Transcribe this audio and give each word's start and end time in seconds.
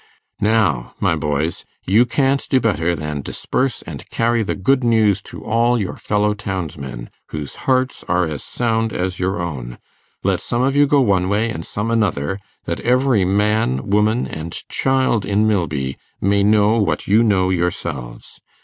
'Now, 0.39 0.95
my 0.99 1.15
boys! 1.15 1.63
you 1.85 2.07
can't 2.07 2.49
do 2.49 2.59
better 2.59 2.95
than 2.95 3.21
disperse 3.21 3.83
and 3.83 4.09
carry 4.09 4.41
the 4.41 4.55
good 4.55 4.83
news 4.83 5.21
to 5.29 5.45
all 5.45 5.79
your 5.79 5.95
fellow 5.95 6.33
townsmen, 6.33 7.11
whose 7.29 7.55
hearts 7.69 8.03
are 8.07 8.25
as 8.25 8.43
sound 8.43 8.93
as 8.93 9.19
your 9.19 9.39
own. 9.39 9.77
Let 10.23 10.41
some 10.41 10.63
of 10.63 10.75
you 10.75 10.87
go 10.87 11.01
one 11.01 11.29
way 11.29 11.51
and 11.51 11.63
some 11.63 11.91
another, 11.91 12.39
that 12.63 12.79
every 12.79 13.25
man, 13.25 13.91
woman, 13.91 14.27
and 14.27 14.53
child 14.69 15.23
in 15.23 15.47
Milby 15.47 15.97
may 16.19 16.41
know 16.41 16.81
what 16.81 17.05
you 17.07 17.21
know 17.21 17.51
yourselves. 17.51 18.41